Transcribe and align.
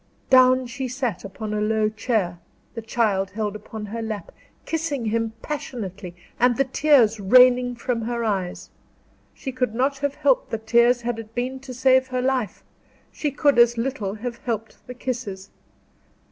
Down 0.31 0.65
she 0.65 0.87
sat 0.87 1.23
upon 1.23 1.53
a 1.53 1.61
low 1.61 1.87
chair, 1.87 2.39
the 2.73 2.81
child 2.81 3.29
held 3.29 3.55
upon 3.55 3.85
her 3.85 4.01
lap, 4.01 4.31
kissing 4.65 5.05
him 5.05 5.33
passionately, 5.43 6.15
and 6.39 6.57
the 6.57 6.63
tears 6.63 7.19
raining 7.19 7.75
from 7.75 8.01
her 8.01 8.23
eyes. 8.23 8.71
She 9.35 9.51
could 9.51 9.75
not 9.75 9.99
have 9.99 10.15
helped 10.15 10.49
the 10.49 10.57
tears 10.57 11.01
had 11.03 11.19
it 11.19 11.35
been 11.35 11.59
to 11.59 11.71
save 11.75 12.07
her 12.07 12.19
life; 12.23 12.63
she 13.11 13.29
could 13.29 13.59
as 13.59 13.77
little 13.77 14.15
have 14.15 14.39
helped 14.39 14.87
the 14.87 14.95
kisses. 14.95 15.51